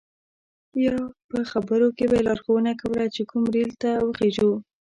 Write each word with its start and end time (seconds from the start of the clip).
یا 0.85 0.97
په 1.29 1.37
خبرو 1.51 1.87
به 1.97 2.03
یې 2.17 2.25
لارښوونه 2.27 2.71
کوله 2.81 3.05
چې 3.15 3.21
کوم 3.29 3.43
ریل 3.53 3.71
ته 3.81 3.91
وخیژو. 4.07 4.51